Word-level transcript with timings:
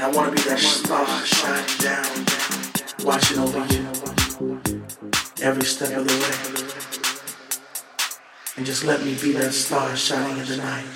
And 0.00 0.14
I 0.14 0.16
wanna 0.16 0.30
be 0.32 0.40
that 0.48 0.58
star 0.58 1.06
shining 1.26 1.76
down, 1.76 2.24
watching 3.04 3.38
over 3.38 3.58
you 3.68 3.84
every 5.42 5.62
step 5.62 5.94
of 5.94 6.08
the 6.08 6.14
way. 6.22 6.36
And 8.56 8.64
just 8.64 8.84
let 8.84 9.04
me 9.04 9.14
be 9.20 9.32
that 9.32 9.52
star 9.52 9.94
shining 9.94 10.38
in 10.38 10.46
the 10.46 10.56
night. 10.56 10.86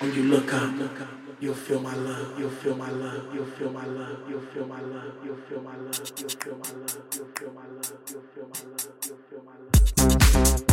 When 0.00 0.12
you 0.12 0.24
look 0.24 0.52
up, 0.52 0.74
you'll 1.38 1.54
feel 1.54 1.80
my 1.80 1.94
love, 1.94 2.36
you'll 2.36 2.50
feel 2.50 2.74
my 2.74 2.90
love, 2.90 3.32
you'll 3.32 3.46
feel 3.46 3.70
my 3.70 3.86
love, 3.86 4.28
you'll 4.28 4.40
feel 4.40 4.66
my 4.66 4.80
love, 4.80 5.12
you'll 5.24 5.36
feel 5.48 5.62
my 5.62 5.76
love, 5.76 6.02
you'll 6.18 6.26
feel 6.34 6.58
my 6.58 6.72
love, 6.74 6.98
you'll 7.14 7.30
feel 7.30 7.52
my 7.54 7.62
love, 7.78 7.94
you'll 8.10 8.24
feel 8.34 8.50
my 8.50 8.64
love, 8.74 8.90
you'll 9.06 9.18
feel 9.30 10.42
my 10.42 10.50
love. 10.50 10.63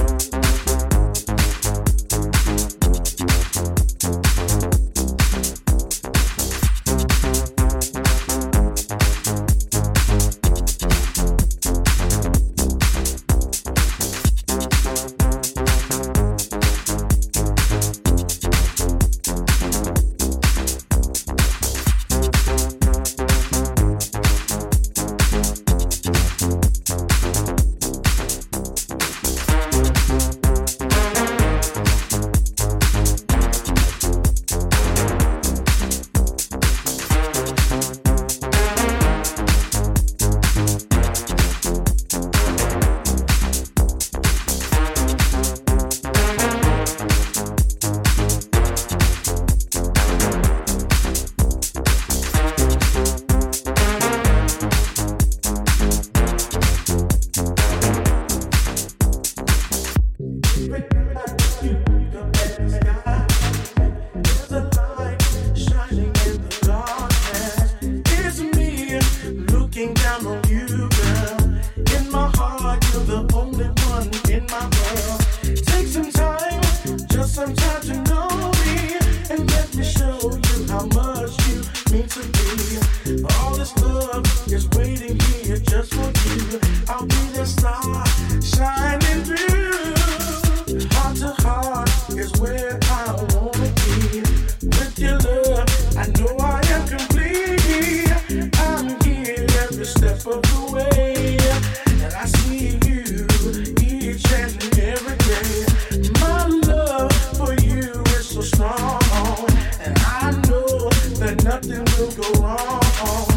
nothing 111.71 112.05
will 112.05 112.11
go 112.11 112.41
wrong. 112.41 113.30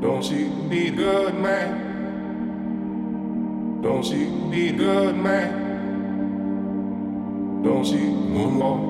Don't 0.00 0.24
you 0.30 0.48
be 0.70 0.90
good 0.90 1.34
man? 1.34 1.90
Don't 3.82 4.06
you 4.06 4.48
be 4.50 4.72
good 4.72 5.14
man? 5.14 5.68
Don't 7.62 7.84
she 7.84 7.96
you 7.96 8.10
moonwalk? 8.32 8.89